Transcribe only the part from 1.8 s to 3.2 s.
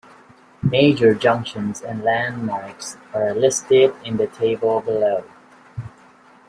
and lankmarks